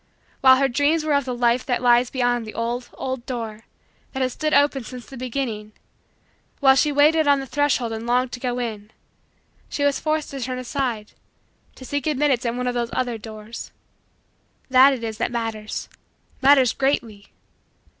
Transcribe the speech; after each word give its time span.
While 0.39 0.55
her 0.57 0.67
dreams 0.67 1.03
were 1.05 1.13
of 1.13 1.25
the 1.25 1.35
life 1.35 1.63
that 1.67 1.79
lies 1.79 2.09
beyond 2.09 2.43
the 2.47 2.55
old, 2.55 2.89
old, 2.95 3.23
door 3.27 3.67
that 4.13 4.23
has 4.23 4.33
stood 4.33 4.51
open 4.51 4.83
since 4.83 5.05
the 5.05 5.15
beginning; 5.15 5.73
while 6.59 6.75
she 6.75 6.91
waited 6.91 7.27
on 7.27 7.39
the 7.39 7.45
threshold 7.45 7.91
and 7.91 8.07
longed 8.07 8.31
to 8.31 8.39
go 8.39 8.57
in; 8.57 8.89
she 9.69 9.83
was 9.83 9.99
forced 9.99 10.31
to 10.31 10.39
turn 10.39 10.57
aside, 10.57 11.11
to 11.75 11.85
seek 11.85 12.07
admittance 12.07 12.43
at 12.47 12.55
one 12.55 12.65
of 12.65 12.73
those 12.73 12.89
other 12.93 13.19
doors. 13.19 13.71
This 14.71 14.93
it 14.97 15.03
is 15.03 15.19
that 15.19 15.31
matters 15.31 15.87
matters 16.41 16.73
greatly. 16.73 17.27